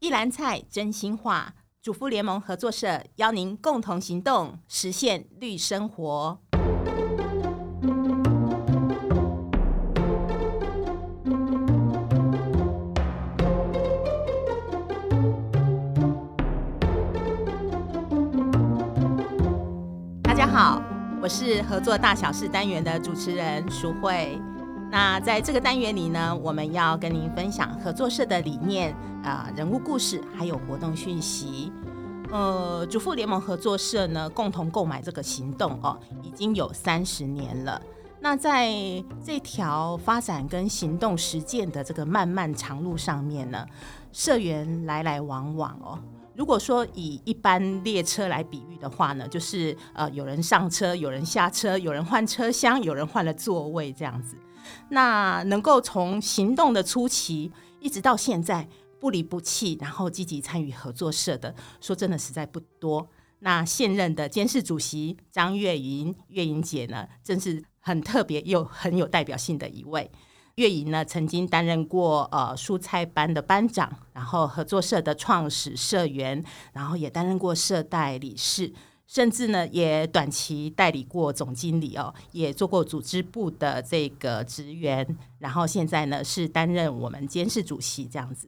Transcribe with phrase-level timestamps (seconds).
[0.00, 6.38] 一篮菜真心话，主妇联盟合作社邀您共同行动，实现绿生活。
[20.22, 20.80] 大家好，
[21.20, 24.40] 我是合作大小事单元的主持人淑慧。
[24.90, 31.70] 那在这个单元里呢，我们要跟您分享合作社的理念啊、人物故事，还有活动讯息。
[32.30, 37.80] 呃，主妇联盟合作社呢，共同购买这个行动哦，已经有三十年了。
[38.20, 38.72] 那在
[39.22, 43.64] 这条发展跟行动实践的这个漫漫长路上面呢，
[44.12, 45.98] 社员来来往往哦。
[46.34, 54.36] 如果说以一般列车来比喻的话呢，就是呃，有人上车，有人下车，有人换车厢，有人换了座位，这样子。
[54.90, 57.50] 那能够从行动的初期
[57.80, 58.68] 一直到现在
[59.00, 63.08] 不离不弃，然后积极参与合作社的，说真的实在不多。
[63.40, 70.10] 那现任的监事主席张月莹，月莹姐呢，真是很特别又很有代表性的一位。
[70.56, 78.72] 月莹呢，曾经担任过呃蔬菜班的班长，然后合作社的创始社员，然后也担任过社代理事。
[79.08, 88.46] 甚至呢，也短期代理过总经理哦，也做过组织部的这个职员，然后现在呢是担任我们监事主席这样子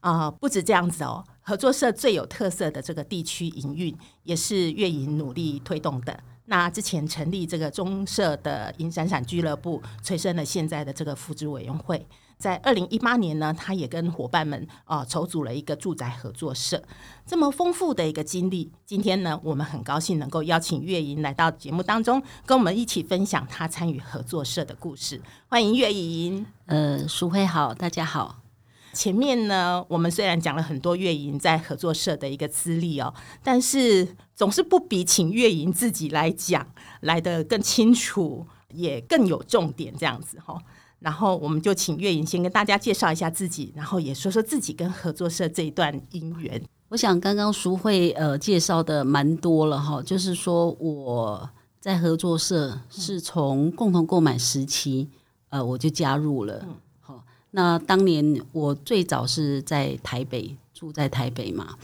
[0.00, 6.22] 啊、不止这样子哦，合作社最有特色的这个地区营运也是月莹努力推动的。
[6.46, 12.04] 那之前成立这个中社的银闪闪俱乐部，催生了现在的这个扶植委员会。
[12.42, 16.82] 在二零一八年呢，他也跟伙伴们啊、呃、筹组了一个住宅合作社。
[17.24, 25.22] 这么丰富的一个经历，今天呢，我们很高兴能够邀请月莹来到节目当中，跟我们一起分享他参与合作社的故事。
[25.46, 26.44] 欢迎月莹。
[26.66, 28.40] 呃，淑慧好，大家好。
[28.92, 36.66] 前面呢，我们虽然讲了很多月莹在合作社的一个资历哦，但是总是不比请月莹自己来讲
[37.02, 40.62] 来的更清楚，也更有重点这样子哈、哦。
[41.02, 46.62] 然后我们就请月影先跟大家介绍一下自己，然后也说说自己跟合作社这一段姻缘。
[46.88, 55.08] 我想刚刚淑慧呃介绍的蛮多了哈，就是说我在合作社是从共同购买时期
[55.48, 56.64] 呃我就加入了。
[57.00, 61.76] 好、嗯，那当年我最早是在台北住在台北嘛，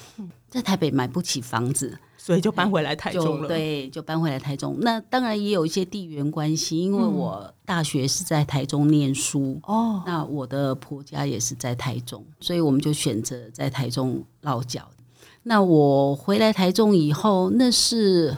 [0.48, 1.98] 在台北买不起房子。
[2.28, 3.48] 所以就搬回来台中了。
[3.48, 4.76] 对，就搬回来台中。
[4.82, 10.02] 那当然也有一些地缘关系，因为我大学是在台中念书哦。
[10.04, 14.86] 那我的婆家也是在台中，所以我们就选择在台中落脚。
[15.44, 18.36] 那我回来台中以后，那是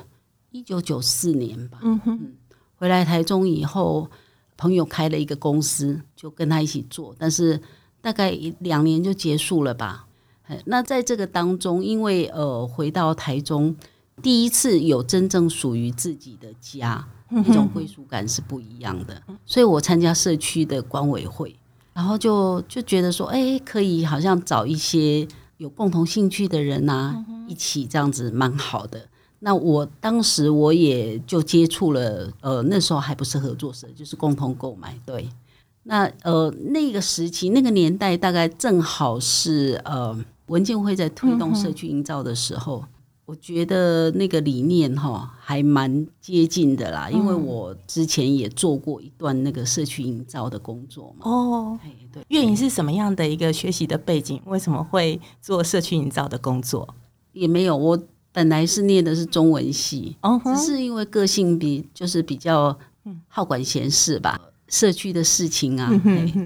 [0.53, 1.81] 一九九四年吧。
[1.83, 2.33] 嗯哼。
[2.77, 4.09] 回来台中以后，
[4.57, 7.61] 朋友开了一个公司，就跟他一起做，但是
[8.01, 8.31] 大概
[8.61, 10.07] 两年就结束了吧。
[10.65, 13.75] 那在这个当中，因为呃回到台中，
[14.23, 19.23] 第一次有真正属于自己的家，那种归属感是不一样的。
[19.47, 21.57] 所以我参加社区的管委会，
[21.95, 29.09] 然后就就觉得说，哎，可以好像找一些有共同兴趣的人啊，一起这样子蛮好的。
[29.39, 35.29] 那我当时我也就接触了，呃，那时候还不是合作社，就是共同购买，对。
[35.85, 40.19] 那呃那个时期那个年代，大概正好是呃。
[40.51, 42.89] 文建会在推动社区营造的时候，嗯、
[43.27, 51.31] 我觉得那个理念哈还蛮接近的啦，嗯、因为我之前也做过一段那个社区营造的工作嘛。
[51.31, 51.79] 哦，
[52.13, 54.43] 对，月莹是什么样的一个学习的背景？
[54.45, 56.95] 为什么会做社区营造的工作？
[57.33, 62.77] 也没有，我本来是念的是中文系，哦、只是因为个性比就是比较
[63.29, 64.41] 好管闲事吧。
[64.71, 65.91] 社区的事情啊，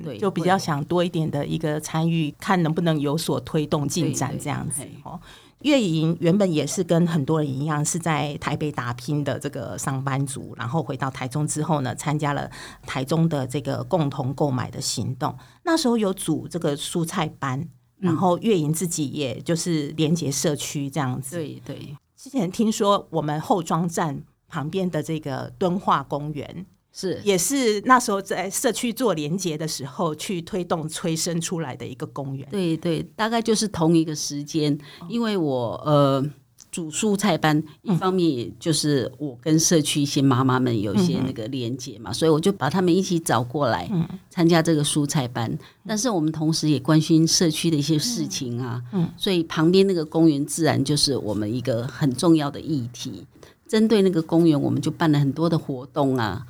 [0.02, 5.20] 对，就比较想多一点的一个参与，看能不能有所推动进展这样子哦。
[5.60, 12.50] 月莹原本也是跟很多人一样，是在台北打拼的这个上班族，然后回到台中之后呢，参加了
[12.86, 15.34] 台中的这个共同购买的行动。
[15.62, 17.66] 那时候有组这个蔬菜班，
[17.98, 21.36] 然后月莹自己也就是连接社区这样子。
[21.36, 26.66] 对对，之前听说我们后庄站旁边的这个敦化公园。
[26.96, 32.46] 是，也是那时候在社区做连接的时候，去推动催生出来的一个公园。
[32.52, 36.24] 对对，大概就是同一个时间，因为我呃
[36.70, 43.90] 煮蔬菜班，一方面也就是我跟社区一些妈妈们有一些那个连接嘛，嗯、所以我就把他们一起找过来
[44.30, 45.50] 参加这个蔬菜班。
[45.50, 45.58] 嗯、
[45.88, 53.26] 但是我们同时也关心社区的一些事情啊，嗯，所以旁边那个公园自然就是我们一个很重要的议题。
[53.66, 56.46] 针对那个公园，我们就办了很多的活动啊。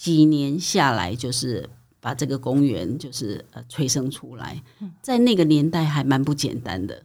[0.00, 1.68] 几年下来，就是
[2.00, 4.62] 把这个公园就是呃催生出来，
[5.02, 7.02] 在那个年代还蛮不简单的，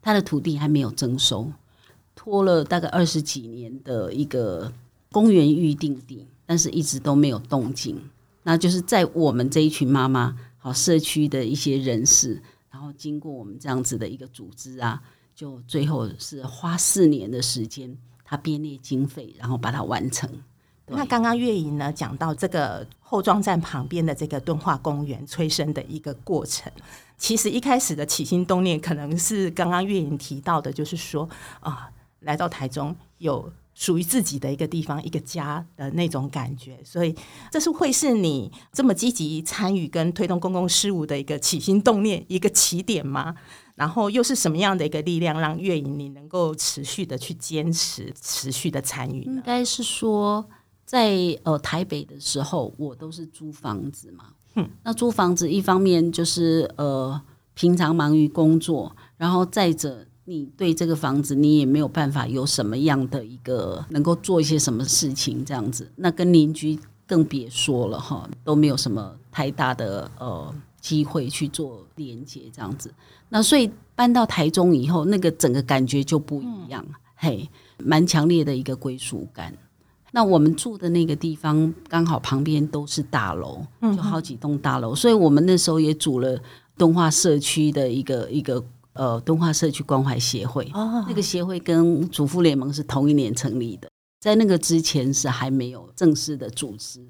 [0.00, 1.50] 他的土地还没有征收，
[2.14, 4.72] 拖了大概二十几年的一个
[5.10, 8.00] 公园预定地，但是一直都没有动静。
[8.44, 15.02] 那就是在我们这一群妈妈，好社区的一些人士，然后经过我们这样子的一个组织啊，
[15.34, 20.30] 就最后是花四年的时间，他编列经费，然后把它完成。
[20.90, 26.70] 那刚刚月莹呢讲到这个后庄站旁边的这个敦化公园催生的一个过程，
[27.16, 31.28] 其实一开始的起心动念可能是刚刚月莹提到的，就是说
[31.60, 31.90] 啊，
[32.20, 37.14] 来到台中有属于自己的一个地方，一个家的那种感觉，所以
[37.50, 43.34] 这是会是你这么积极参与跟推动公共事务的一个起心动念，一个起点吗？
[43.74, 49.32] 然后又是什么样的一个力量，让月莹你能够持续的去坚持，持续的参与呢？
[49.32, 50.48] 应该是说。
[50.88, 54.24] 在呃台北的时候，我都是租房子嘛。
[54.54, 57.20] 嗯，那租房子一方面就是呃
[57.52, 65.92] 平常忙于工作，然后再者你对这个房子你也没有办法有什么样的一个能够做一些什么事情这样子。
[65.96, 72.90] 那跟邻居更别说了哈，都没有什么太大的呃机会去做连接这样子。
[73.28, 79.52] 那所以搬到台中以后，那个整个感觉就不一样，嗯、嘿，蛮强烈的一个归属感。
[80.10, 86.40] 那我们住的那个地方刚好旁边都是大楼，就好几栋大楼，所以我们那时候也组了
[86.76, 88.64] 敦化社区的一个一个
[88.94, 90.70] 呃敦化社区关怀协会。
[91.06, 97.06] 那个协会跟主妇联盟是同一年成立的，在那个之前是还没有正式的组织。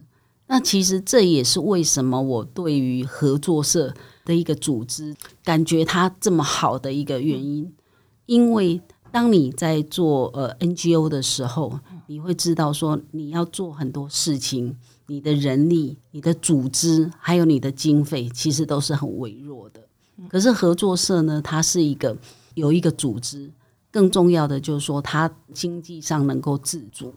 [0.48, 5.14] 那其实这也是为什么我对于合作社的一个组织
[5.44, 7.72] 感觉它这么好的一个原因，
[8.26, 8.80] 因为。
[9.10, 14.76] 当你在做呃 NGO 的时候，你会知道说你要做很多事情，
[15.06, 19.87] 你的人力、你的组织还有你的经费，其实都是很微弱的。
[20.28, 22.16] 可是合作社呢，它是一个
[22.55, 23.52] 有一个组织，
[23.90, 27.14] 更重要的就是说它经济上能够自主，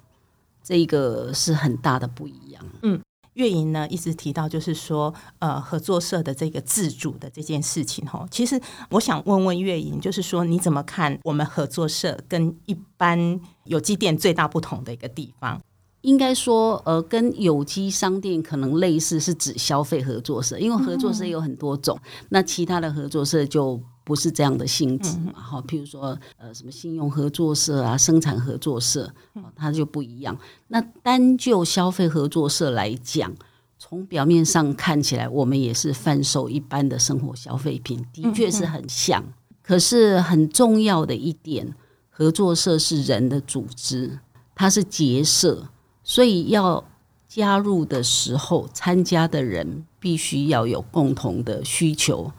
[0.61, 2.63] 这一个是很大的不一样。
[2.83, 3.01] 嗯。
[3.33, 15.61] 月莹呢一直提到，就是说，呃，合作社的这个自主的这件事情，哈，其实我想问问月莹，就是说，你怎么看我们合作社跟一般有机店最大不同的一个地方？
[16.01, 23.81] 应该说，呃，跟有机商店可能类似，是指消费合作社，因为合作社有很多种，嗯、那其他的合作社就。
[24.11, 25.31] 不是这样的性质嘛？
[25.33, 29.09] 哈、嗯，譬如说，呃，什么信用合作社啊，生产合作社，
[29.55, 30.37] 它就不一样。
[30.67, 33.33] 那单就消费合作社来讲，
[33.79, 39.23] 从表面上看起来，我们也是贩售一般的生活消费品，的确是很像。
[39.61, 41.73] 可是很重要的一点，
[42.09, 44.19] 合作社是人的组织，
[44.53, 45.69] 它是结社，
[46.03, 46.83] 所以要
[47.29, 52.29] 加入的时候，参加的人必须要有共同的需求。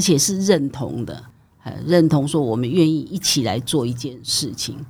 [0.00, 1.26] 而且是认同的，
[1.62, 4.82] 呃认同说我们愿意一起来做一件事情。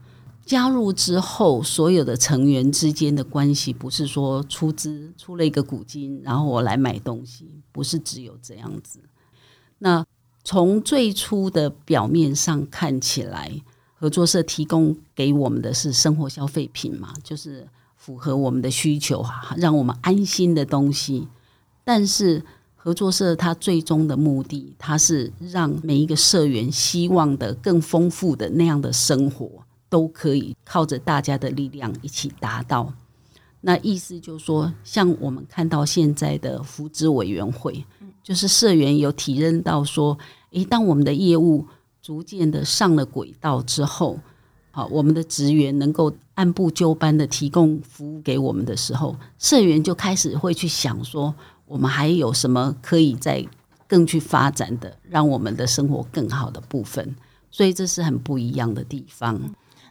[0.46, 9.00] 加入之后，所有的成员之间的关系，不是说出资出了一个股金，然后我来买东西，不是只有这样子。
[9.78, 10.06] 那
[10.44, 13.60] 从最初的表面上看起来，
[13.96, 17.66] 合作社提供给我们的是生活消费品嘛，就是
[17.96, 21.26] 符合我们的需求啊，让我们安心的东西，
[21.82, 22.44] 但是。
[22.82, 29.50] 合作社它最终的目的，它是让每一个社员希望的更丰富的那样的生活，
[29.90, 32.90] 都可以靠着大家的力量一起达到。
[33.60, 37.84] 那意思就是说，像我们看到现在的福祉委员会，
[38.22, 40.16] 就是社员有体认到说，
[40.52, 41.66] 诶，当我们的业务
[42.00, 44.18] 逐渐的上了轨道之后，
[44.70, 51.34] 好，我们的职员能够按部就班的提供服务给我们的时候，社员就开始会去想说。
[51.70, 53.46] 我们还有什么可以再
[53.86, 57.14] 更去发展的，让我们的生活更好的部分？
[57.48, 59.40] 所以这是很不一样的地方。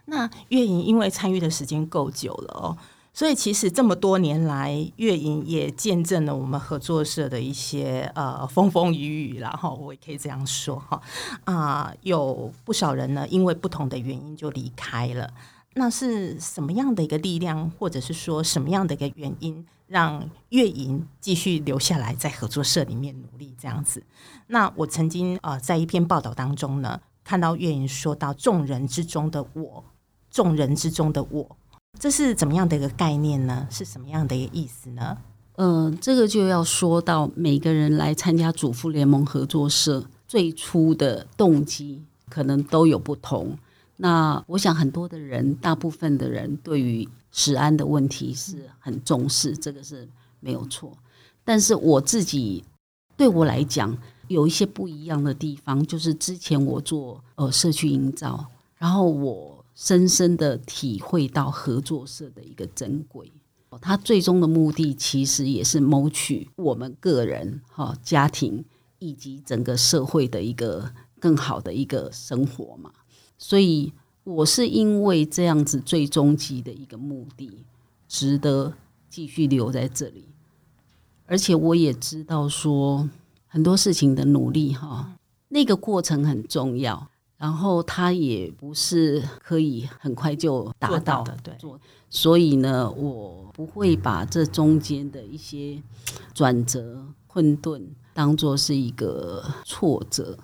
[0.04, 2.76] 那月颖因为参与的时间够久了哦，
[3.14, 11.00] 所以其实这么多年来，月颖也见证了我们合作社的一些呃风风雨雨，然后我也可以这样说哈
[11.44, 15.30] 啊、有不少人呢，因为不同的原因就离开了。
[15.74, 19.64] 那是什么样的一个力量，或者是说什么样的一个原因？
[19.90, 24.04] 让月莹继续留下来在合作社里面努力这样子。
[24.46, 29.84] 那我曾经呃在一篇报道当中呢，看到月莹说到“众人之中的我
[30.30, 31.56] ”，“众人之中的我”，
[31.98, 33.66] 这是怎么样的一个概念呢？
[33.68, 35.18] 是什么样的一个意思呢？
[35.56, 43.58] 呃，这个就要说到每个人来参加主妇联盟合作社最初的动机可能都有不同。
[43.96, 50.08] 那我想很多的人，大部分的人对于食安的问题是很重视，这个是
[50.40, 50.96] 没有错。
[51.44, 52.64] 但是我自己
[53.16, 53.96] 对我来讲，
[54.28, 58.46] 有一些不一样的地方，就是之前我做呃社区营造，
[58.76, 63.32] 然后我深深的体会到合作社的一个珍贵。
[63.80, 68.64] 它最终的目的其实也是谋取我们个人、哈家庭
[68.98, 72.90] 以及整个社会的一个更好的一个生活嘛。
[73.38, 73.92] 所以
[74.30, 77.64] 我是因为这样子最终极的一个目的，
[78.08, 78.72] 值得
[79.08, 80.24] 继续留在这里。
[81.26, 83.08] 而且我也知道说
[83.46, 85.12] 很多事情的努力哈，
[85.48, 91.54] 那个过程很重要，然后它也不是可以很快就达到的，对。
[92.08, 95.80] 所以呢，我不会把这中间的一些
[96.34, 100.36] 转折、困顿当做是一个挫折，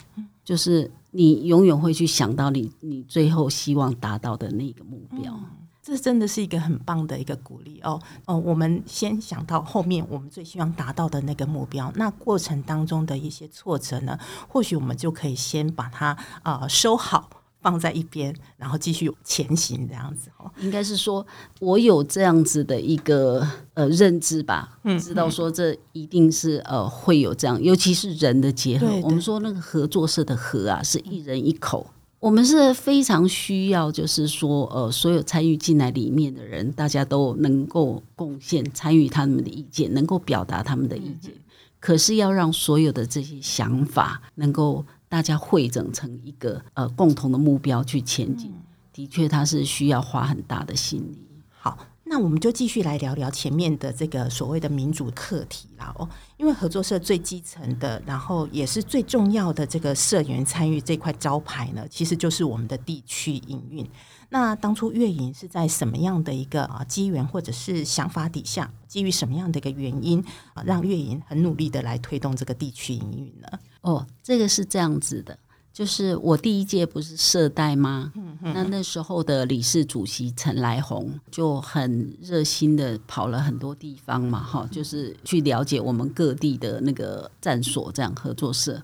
[0.44, 5.34] 就是你永远会去想到你你最后希望达到的那个目标。
[5.82, 8.36] 这真的是一个很棒的一个鼓励哦哦！
[8.36, 14.18] 我们先想到后面我们最希望达到的那个目标，那过程当中的一些挫折呢，
[14.48, 17.30] 或许我们就可以先把它啊、收好，
[17.66, 20.48] 放在一边，然后继续前行这样子哦。
[20.60, 21.26] 应该是说，
[21.58, 23.44] 我有这样子的一个
[23.74, 28.86] 呃认知吧，嗯，知道说这一定是呃会有这样，尤其是人的结合。
[29.02, 31.84] 我们说那个合作社的合啊，是一人一口。
[32.20, 41.32] 我们是非常需要，就是说，呃，所有参与进来里面的人，大家都能够贡献、参与他们的意见，能够表达他们的意见。
[41.78, 44.84] 可是要让所有的这些想法能够
[45.16, 48.52] 大家汇整成一个呃共同的目标去前进，
[48.92, 51.26] 的确，它是需要花很大的心力。
[51.48, 51.78] 好。
[52.08, 63.84] 那我们就继续来聊聊前面的这个所谓的民主课题啦哦，因为合作社最基层的，然后也是最重要的这个社员参与这块招牌呢，其实就是我们的地区营运。
[64.28, 73.48] 那当初月营是在什么样的一个啊机缘或者是想法底下，基于什么样的一个原因啊，让月营很努力的来推动这个地区营运呢？
[73.86, 75.38] 哦，这个是这样子的。
[75.72, 78.10] 就是我第一届不是社代吗？
[78.16, 88.82] 嗯嗯、那那时候的理事主席陈来红就很热心的跑了很多地方嘛，哈，就是去了解我们各地的那个站所这样合作社。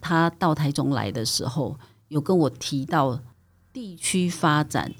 [0.00, 3.20] 他到台中来的时候，有跟我提到
[3.72, 4.94] 地区发展。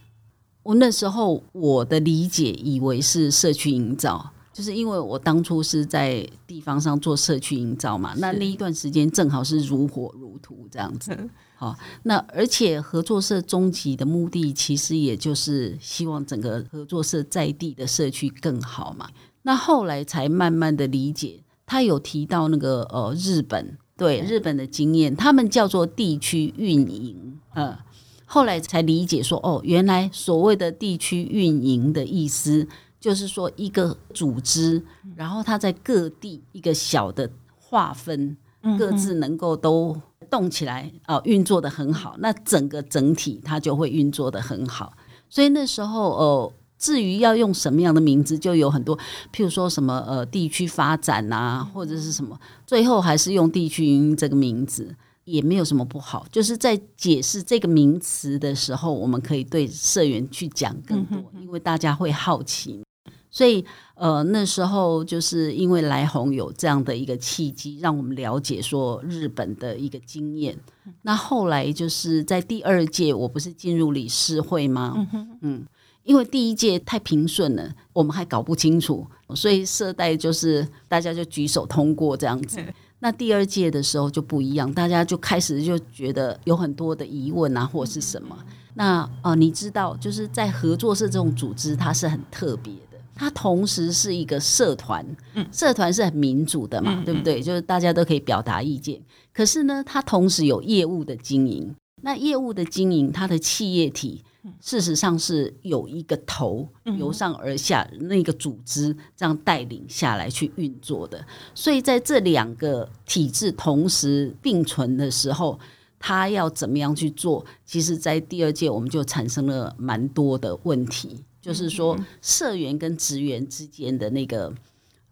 [0.65, 4.33] 我那时候我的理解以为是社区营造。
[4.53, 11.17] 就是因为我当初是在地方上做社区营造嘛，那那一段时间正好是如火如荼这样子。
[11.57, 19.09] 好，那而且合作社终极的目的，其实也就是希望整个合作社在地的社区更好嘛。
[19.43, 27.39] 那后来才慢慢的理解，他有提到那个呃日本，对日本的经验，他们叫做地区运营。
[27.55, 27.77] 嗯，
[28.25, 32.67] 后来才理解说，哦，原来所谓的地区运营的意思。
[33.01, 34.81] 就是说，一个组织，
[35.17, 38.37] 然后它在各地一个小的划分，
[38.79, 44.93] 各自能够都动起来啊，运作的很好，那整个整体它就会运作的很好。
[45.31, 48.97] 所以那时候，呃，至于要用什么样的名字，就有很多，
[49.33, 54.95] 譬如说什么呃地区发展啊，或者是什么，最后还是用地区营运这个名字。
[55.25, 62.83] 也没有什么不好，就是在解释这个名词的时候，我们可以对社员去讲更多，因为大家会好奇。
[63.31, 70.59] 所以，呃，那时候就是因为来鸿有这样的一个契机，让我们了解说日本的一个经验。
[71.03, 75.07] 那后来就是在第二届，我不是进入理事会吗？
[75.43, 75.65] 嗯，
[76.03, 79.07] 因为第一届太平顺了，我们还搞不清楚，
[79.37, 82.59] 所以社代就是大家就举手通过这样子。
[82.99, 88.37] 那第二届的时候就不一样，大家就开始就觉得有很多的疑问啊，或是什么。
[88.75, 92.90] 那呃，你知道，就是在合作社这种组织，它是很特别的。
[93.21, 95.05] 它同时是一个社团，
[95.53, 97.43] 社团是很民主的嘛，对不对？
[97.43, 98.99] 就是大家都可以表达意见。
[99.31, 101.77] 可是呢，它同时有业务的经营。
[102.01, 104.25] 那业务的经营，它的企业体。
[104.59, 111.23] 事实上是有一个头由上而下那个组织这样带领下来去运作的，
[111.55, 115.61] 所以在这两个体制同时并存的时候，
[115.99, 117.45] 它要怎么样去做？
[117.67, 124.55] 其实，在第二届我们就产生了蛮多的问题，就是说社员跟职员之间的那个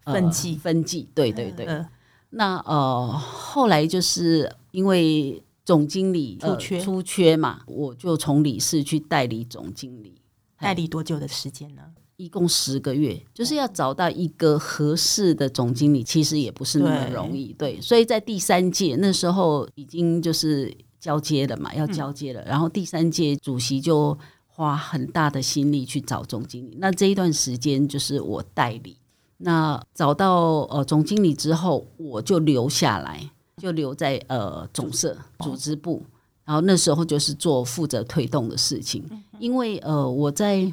[0.05, 1.85] 分际分际，对对对。
[2.31, 5.43] 那呃，后来就是因为。
[5.65, 10.19] 总经理出缺、呃、出缺嘛，我就从理事去代理总经理，
[10.59, 11.83] 代理多久的时间呢？
[12.17, 17.53] 一共十个月，就是要找到一个合适的总经理，其实也不是那么容易。
[17.53, 22.41] 对，对，所以在第三届那时候已经就是交接了嘛，要交接了。
[22.41, 24.17] 嗯、然后第三届主席就
[24.59, 28.97] 花很大的心力去找总经理，那这一段时间就是我代理。
[29.37, 33.31] 那找到呃总经理之后，我就留下来。
[33.57, 36.01] 就留在呃总社组织部，
[36.45, 39.03] 然后那时候就是做负责推动的事情。
[39.37, 40.71] 因为呃我在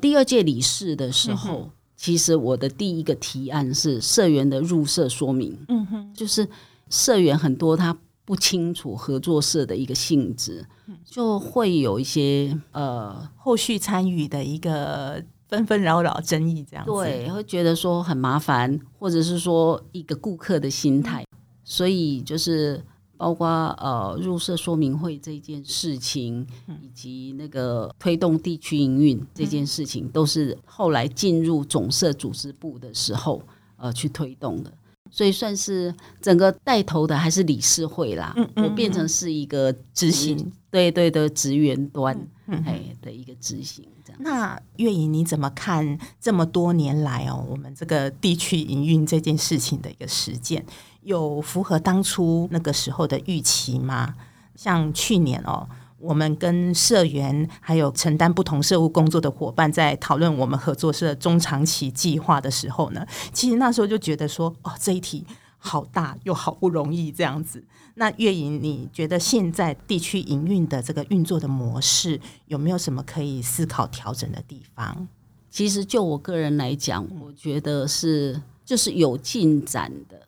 [0.00, 6.48] 第二届理事的时候，其实我的第一个提案是社员的入社说明，嗯哼，就是
[6.90, 7.96] 社员很多他
[8.28, 10.66] 不清楚合作社的一个性质，
[11.02, 15.24] 就会有一些呃后续参与的一个。
[15.48, 21.24] 纷纷扰扰争议这样子，对，会觉得说很麻烦，或者是说一个顾客的心态，
[21.64, 22.84] 所以就是
[23.16, 26.46] 包括呃入社说明会这件事情，
[26.82, 33.40] 以及那个推动地区营运这件事情，都是后来进入总社组织部的时候
[33.78, 34.70] 呃去推动的，
[35.10, 43.86] 所以算是整个带头的还是理事会啦，嗯嗯嗯，我变成是一个执行，对对的职员端，哎的一个执行。
[44.20, 50.64] 那月莹，你怎么看这么多年来哦，我们这个地区营运这件事情的一个实践，
[51.02, 54.14] 有符合当初那个时候的预期吗？
[54.56, 65.26] 像去年哦，我们跟社员还有承担不同社务工作的伙伴在讨论我们合作社中长期计划的时候呢，其实那时候就觉得说，哦，这一题。
[65.60, 67.64] 好大又好不容易这样子，
[67.96, 75.08] 那月莹，你觉得现在地区营运的这个运作的模式有没有什么可以思考调整的地方？
[75.50, 80.27] 其实就我个人来讲，我觉得是就是有进展的。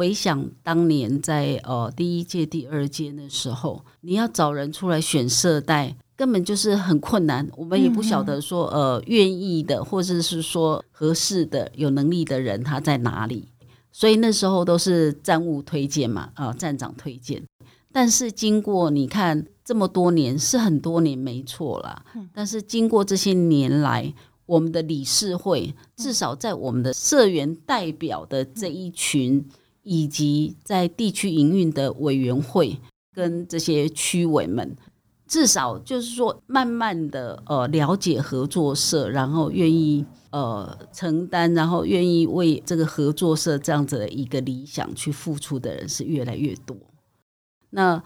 [0.00, 7.46] 回想当年在呃第一届、第二届的时候，你要找人出来选社代，根本就是很困难。
[7.54, 13.48] 我们也不晓得说呃愿意的，或者是说合适的、有能力的人他在哪里。
[13.92, 17.42] 所以那时候都是站务推荐嘛，啊，站长推荐。
[17.92, 22.02] 但是经过你看这么多年，是很多年没错啦。
[22.32, 24.14] 但是经过这些年来，
[24.46, 29.46] 我们的理事会至少在我们的社员代表的这一群，
[29.82, 32.78] 以及在地区营运的委员会
[33.14, 34.76] 跟这些区委们，
[35.26, 40.04] 至少就是说，慢慢的呃了解合作社，然后愿意。
[40.32, 46.76] 呃，承担，然后愿意为这个合作社这样子的一个理想去付出的人是越来越多。
[47.70, 48.00] 那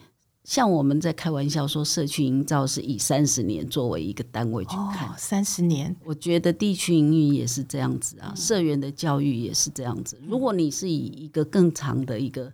[0.44, 10.20] 像我们在开玩笑说，社区营造是以三十年作为一个单位去看，哦，三十年，我觉得地区营运也是这样子啊，社员的教育也是这样子。
[10.26, 12.52] 如果你是以一个更长的一个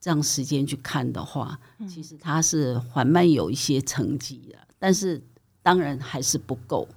[0.00, 5.20] 这样时间去看的话，其实它是缓慢有一些成绩的，但是
[5.62, 6.88] 当然还是不够。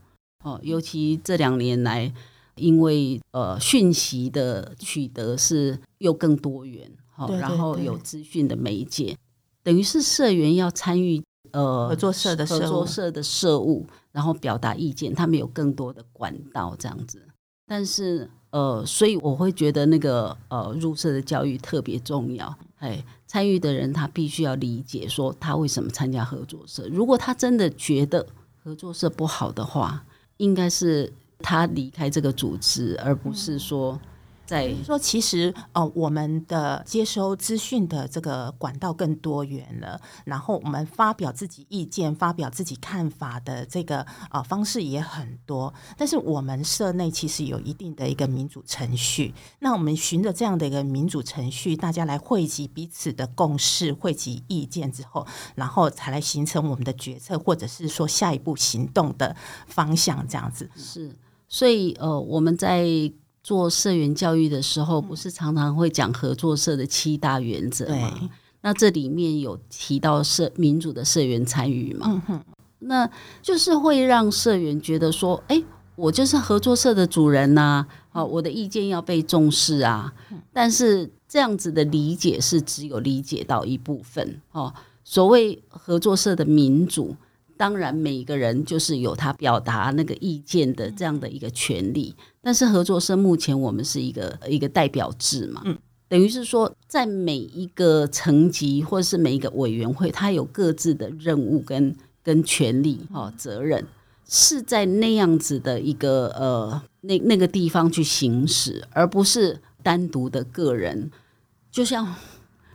[0.44, 2.14] 哦，尤其这两年来，
[2.56, 9.18] 因为呃讯息的取得是又更多元，好、哦，然后有资讯的媒介，
[9.66, 17.20] 等于是社员要参与呃合作社的合作社的社务，然后表达意见，他们有更多的管道这样子。
[17.66, 22.56] 但是呃，所以我会觉得那个呃入社的教育特别重要。
[22.78, 26.88] 哎，参与的人他必须要理解说他为什么参加合作社。
[26.90, 28.24] 如果他真的觉得
[28.64, 30.06] 合作社不好的话，
[30.38, 34.00] 应该是他离开这个组织，而不是说。
[34.46, 45.74] 在说，其实呃，我们的接收资讯的这个管道更多元了，然后我们发表自己意见、发表自己看法的这个呃方式也很多。
[45.98, 60.70] 但是我们社内其实有一定的一个民主程序，那我们循着这样的一个民主程序，大家来汇集彼此的共识、汇集意见之后，然后才来形成我们的决策，或者是说下一步行动的方向，这样子。
[60.76, 61.16] 是，
[61.48, 63.12] 所以呃，我们在。
[63.46, 68.28] 做社员教育的时候，不是常常会讲合作社的七大原则吗？
[68.62, 72.24] 那这里面有提到社民主的社员参与嘛？
[72.28, 72.44] 嗯。
[72.80, 73.08] 那
[73.44, 75.62] 就是会让社员觉得说，哎，
[75.96, 80.12] 我就是合作社的主人呐，啊，我的意见要被重视啊。
[80.52, 84.74] 但是这样子的理解是只有理解到一部分哦。
[85.04, 87.16] 所谓合作社的民主。
[87.58, 92.14] 当然，每个人就是有他表达那个意见的这样的一个权利。
[92.46, 95.76] 但是合作社目前我们是一个一个代表制嘛，嗯，
[96.08, 103.84] 等于是说，在每一个层级或者是每一个委员会，它有各自的任务跟跟权利哦，责任。
[104.28, 111.10] 是在那样子的一个呃那那个地方去行使，而不是单独的个人，
[111.72, 112.14] 就像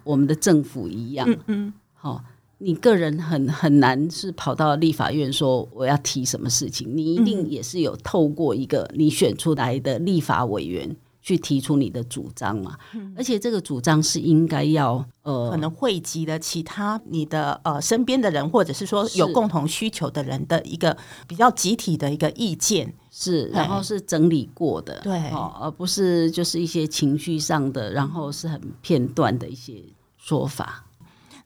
[0.02, 2.24] 我们的政府一样，嗯嗯，好。
[2.62, 12.76] 你个人很很难是跑到立法院说我要提什么事情，你一定也是有透过一个你选出来的立法委员去提出你的主张嘛，
[13.16, 20.94] 而且这个主张是应该要呃，可能汇集了其他你的呃身边的人，或者是说有共同需求的人的一个
[21.26, 25.18] 比较集体的一个意见，是然后是整理过的，对，
[25.58, 29.82] 而不是就是一些情绪上的，然后是很片段的一些。
[30.22, 30.84] 说法。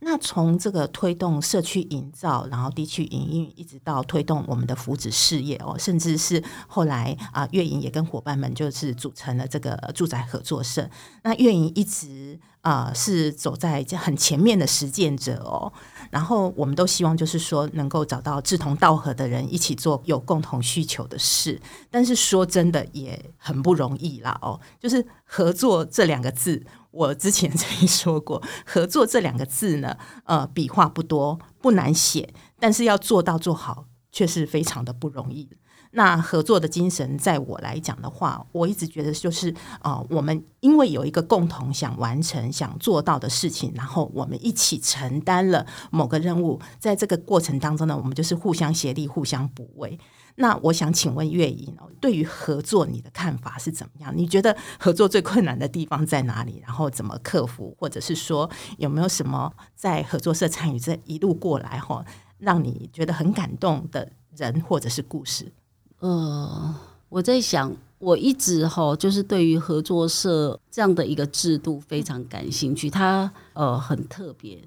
[0.04, 10.88] 那从这个推动社区营造，然后地区营运，一直到推动我们的福祉事业哦，甚至是后来啊，月营也跟伙伴们就是组成了这个住宅合作社。
[11.22, 15.70] 那月营一直啊、是走在很前面的实践者哦。
[16.10, 21.60] 然后我们都希望就是说能够找到志同道合的人一起做有共同需求的事。
[21.90, 26.64] 但是说真的也很不容易啦哦，就是合作这两个字。
[26.94, 35.48] 我之前曾经说过， 合作这两个字呢，呃，笔画不多，不难写，但是要做到做好，却是非常的不容易。
[35.96, 49.98] 那合作的精神，在我来讲的话，我一直觉得就是，呃，我们因为有一个共同想完成、想做到的事情，然后我们一起承担了某个任务，在这个过程当中呢，我们就是互相协力、互相补位。
[50.36, 54.12] 那我想请问月营哦，对于合作你的看法是怎么样？
[54.16, 56.60] 你觉得合作最困难的地方在哪里？
[56.66, 57.72] 然后怎么克服？
[57.78, 62.04] 或者是说有没有什么在合作社参与这一路过来哈，
[62.38, 65.52] 让你觉得很感动的人或者是故事？
[66.00, 66.74] 呃，
[67.08, 74.60] 我在想，我一直哈就是对于合作社这样的一个制度非常感兴趣，它呃很特别。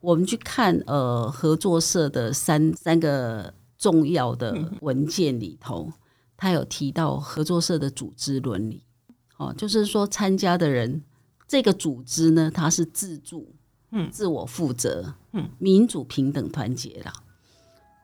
[0.00, 3.54] 我们去看呃合作社的三三个。
[3.78, 5.92] 重要的文件里头，
[6.36, 8.82] 他有提到合作社的组织伦理，
[9.36, 11.04] 哦，就是说参加的人
[11.46, 13.54] 这个组织呢，它是自助，
[13.92, 17.12] 嗯，自我负责，嗯，民主、平等、团结啦。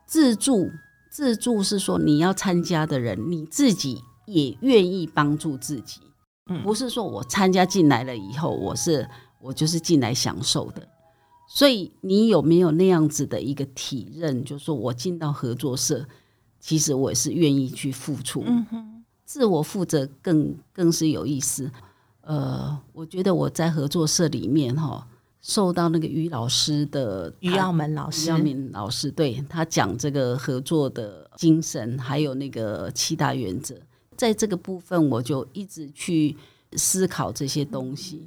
[0.06, 0.70] 自助，
[1.10, 6.00] 自助是说你要参加的人，你自己也愿意帮助自己，
[6.46, 9.08] 嗯，不是说我参加进来了以后，我是
[9.40, 10.88] 我就是进来享受的。
[11.46, 14.44] 所以你有没有那样子的一个体认？
[14.44, 16.04] 就是说我进到合作社，
[16.58, 21.70] 其实我也是愿意去付出，嗯哼，自我负责更更是有意思。
[22.22, 25.06] 呃，我觉得我在合作社里面哈，
[25.42, 33.76] 受到那个于老师的于耀门老师，耀明老师对他讲这个合作的精神，还有那个七大原则，
[34.16, 36.34] 在这个部分我就一直去
[36.72, 38.26] 思考这些东西。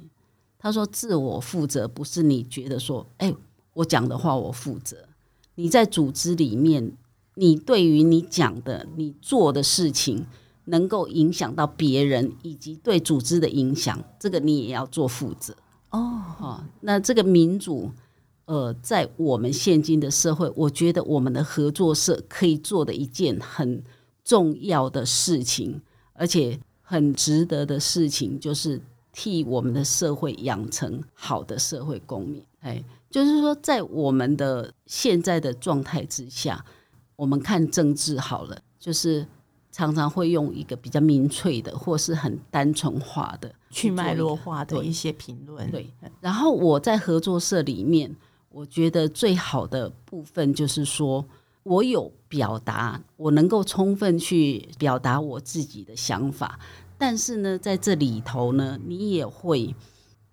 [0.68, 3.34] 他说：“自我负责不是你觉得说，哎，
[3.72, 4.98] 我讲的话我负责。
[5.54, 6.92] 你在组织里面，
[7.36, 10.26] 你对于你讲的、你做的事情，
[10.66, 15.54] 能够影响到别人，以及对组织的影响，这个你也要做负责。
[15.88, 17.90] 哦，哦，那这个民主，
[18.44, 23.82] 呃，在我们现今的社会，我觉得我们的合作社可以做的一件很
[24.22, 25.80] 重要的事情，
[26.12, 28.82] 而且很值得的事情，就是。”
[29.18, 36.64] 替我们的社会养成好的社会公民，哎，就是说，在我们的现在的状态之下，
[37.16, 39.26] 我们看政治好了，就是
[39.72, 45.68] 常常会用一个比较民粹的，或是很单纯化的、去脉络化的一些评论。
[45.68, 48.14] 对，然后我在合作社里面，
[48.50, 51.24] 我觉得最好的部分就是说，
[51.64, 56.56] 我有表达，我能够充分去表达我自己的想法。
[56.98, 59.74] 但是呢，在这里头呢，你也会，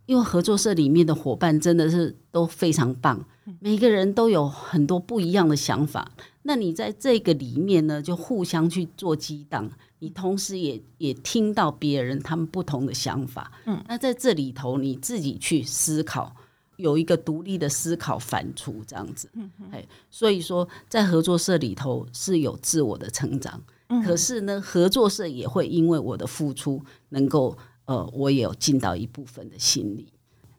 [0.08, 3.24] 因为合作社里面的伙伴真的是都非常棒，
[3.60, 6.12] 每个人都有很多不一样的想法。
[6.42, 13.52] 那你在这个里面呢，就互相去做激荡，你同时也也听到别人他们不同的想法。
[13.66, 16.36] 嗯，那在这里头，你自己去思考，
[16.78, 19.30] 有一个独立的思考反刍这样子。
[19.34, 23.62] 嗯，哎，所以说在合作社里头是有自我的成长。
[24.04, 30.12] 可是呢，合作社也会因为我的付出，能够呃，我也有尽到一部分的心力。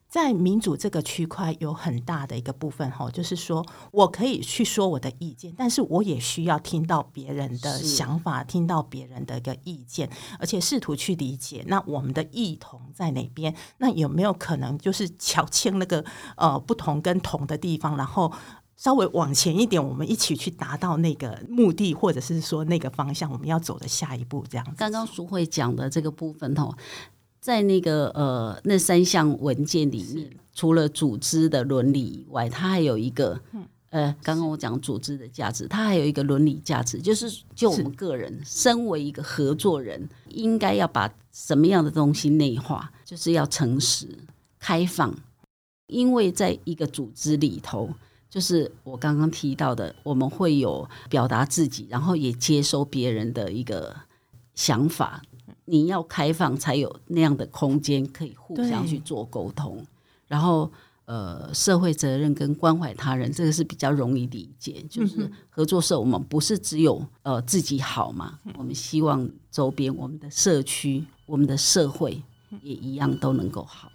[0.08, 10.08] 在民主这个区块，有很大的一个部分哈，就是说我可以去说我的意见，但是我也需要听到别人的想法，听到别人的一个意见，
[10.38, 13.54] 而且试图去理解，那我们的异同在哪边？
[13.78, 16.02] 那有没有可能就是瞧清那个
[16.36, 18.32] 呃不同跟同的地方，然后？
[18.76, 24.72] 稍微往前一点，我们一起去达到那个目的，或者是说那个方向，我们要走的下一步，这样子。
[24.76, 26.76] 刚刚淑慧讲的这个部分哦，
[27.40, 33.40] 在那个呃那三项文件里面，除了组织的伦理以外，它还有一个，
[33.88, 44.06] 呃，刚刚我讲组织的价值，它还有一个伦理价值，就是就我们个人身为一个合作人，应该要把什么样的东西内化，就是要诚实、
[44.58, 45.14] 开放，
[45.86, 47.88] 因为在一个组织里头。
[48.28, 53.94] 就是我刚刚提到的，我们会有表达自己，然后也接收别人的一个
[54.54, 55.22] 想法。
[55.64, 59.84] 你要开放，才有那样的空间可以互相去做沟通。
[60.28, 60.70] 然后，
[61.06, 64.84] 呃，社会责任跟关怀他人，这个是比较容易理解。
[64.88, 72.22] 就是合作社，我们不是只有呃自己好嘛，我们希望周边我们的社区、我们的社会
[72.62, 73.90] 也一样都能够好。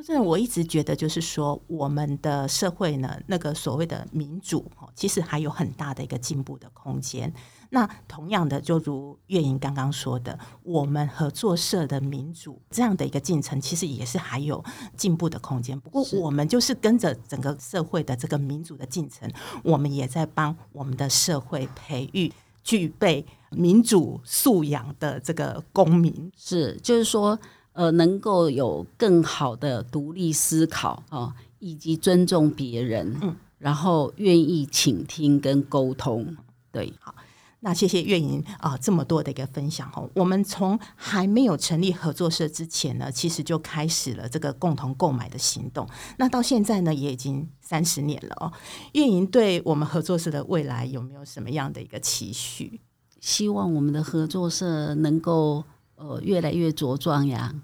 [0.00, 7.32] 说真的，我一直觉得就是说，我们的社会呢，那个所谓的民主，其实还有很大的一个进步的空间。
[7.72, 14.64] 那同样的，就如月莹刚刚说的，我们合作社的民主这样的一个进程，其实也是还有
[14.96, 15.78] 进步的空间。
[15.78, 19.30] 不过，我们就是跟着整个社会的这个民主的进程，
[19.62, 22.32] 我们也在帮我们的社会培育
[22.64, 26.32] 具备民主素养的这个公民。
[26.36, 27.38] 是，就是说，
[27.72, 36.36] 呃，能够有更好的独立思考啊，以及尊重别人，嗯，然后愿意倾听跟沟通。
[36.72, 37.14] 对，好。
[37.62, 40.08] 那谢谢月莹啊，这么多的一个分享哦。
[40.14, 45.86] 我们从还没有成立合作社之前呢，其实就开始了这个共同购买的行动。
[46.16, 48.50] 那到现在呢，也已经三十年了哦。
[48.94, 52.80] 月莹对我们合作社的未来有没有什么样的一个期许？
[53.20, 55.62] 希望我们的合作社能够
[56.00, 57.54] 呃越来越茁壮呀。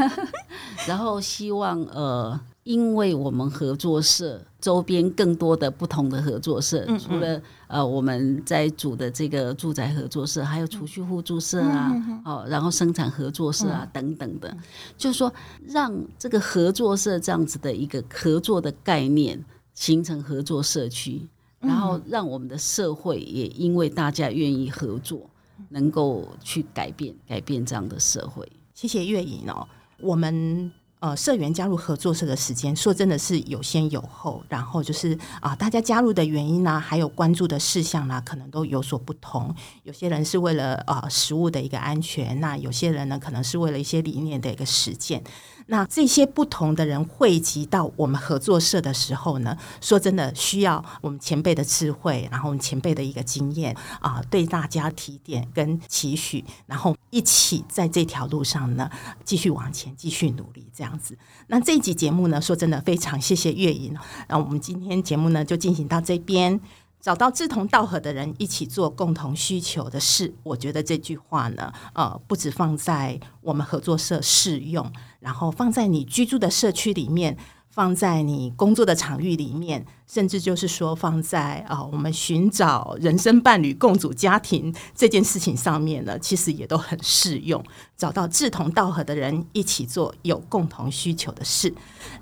[0.88, 2.40] 然后希望呃。
[2.66, 14.56] 因为我们合作社周边更多的不同的合作社，嗯嗯除了呃我们在组的这个住宅合作社，还有储蓄互助社啊，哦，然后生产合作社啊、嗯、等等的，
[14.98, 15.32] 就是说
[15.64, 21.24] 让这个合作社这样子的一个合作的概念形成合作社区，
[21.60, 25.30] 然后让我们的社会也因为大家愿意合作，
[25.68, 28.50] 能够去改变改变这样的社会。
[28.74, 29.66] 谢谢月影哦，
[30.00, 30.72] 我们。
[30.98, 39.54] 呃，社员加入合作社的时间，说真的是有先有后，然后就是啊、大家加入的原因呢、还有关注的事项呢、可能都有所不同。
[39.82, 45.22] 有些人是为了呃食物的一个安全，那有些人呢，可能是为了一些理念的一个实践。
[45.66, 58.90] 那这些不同的人汇集到我们合作社的时候呢，说真的需要我们前辈的智慧，然后我们前辈的一个经验啊、对大家提点跟期许，然后一起在这条路上呢
[59.24, 61.18] 继续往前，继续努力这样子。
[61.48, 63.96] 那这一集节目呢，说真的非常谢谢月莹，
[64.28, 66.60] 那我们今天节目呢就进行到这边。
[67.06, 70.34] 找到志同道合的人，一起做共同需求的事。
[70.42, 77.38] 我觉得这句话呢，呃，不止放在我们合作社适用，然后放在你居住的社区里面。
[77.76, 87.62] 放在你工作的场域里面，甚至就是说放在啊、呃，我们寻找人生伴侣、共组家庭这件事情上面呢，其实也都很适用。
[87.94, 91.70] 找到志同道合的人一起做有共同需求的事，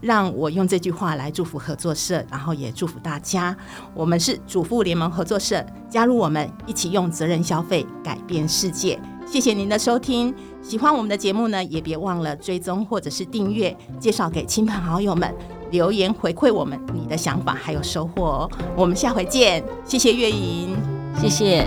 [0.00, 3.56] 让我用这句话来祝福合作社，然后也祝福大家。
[3.94, 9.00] 我们是主妇联盟合作社，加入我们一起用责任消费改变世界。
[9.26, 10.32] 谢谢您的收听，
[10.62, 15.34] 喜欢我们的节目呢，也别忘了追踪或者是订阅，介绍给亲朋好友们，
[15.70, 18.50] 留言回馈我们你的想法还有收获哦。
[18.76, 20.76] 我们下回见，谢谢月莹，
[21.20, 21.66] 谢谢。